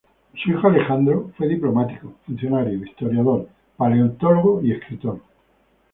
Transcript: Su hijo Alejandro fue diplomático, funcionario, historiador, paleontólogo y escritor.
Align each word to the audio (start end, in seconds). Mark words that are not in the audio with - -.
Su 0.33 0.49
hijo 0.49 0.67
Alejandro 0.67 1.29
fue 1.37 1.47
diplomático, 1.47 2.15
funcionario, 2.25 2.83
historiador, 2.83 3.47
paleontólogo 3.77 4.59
y 4.63 4.71
escritor. 4.71 5.19